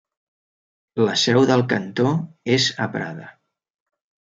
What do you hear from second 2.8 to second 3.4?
a Prada.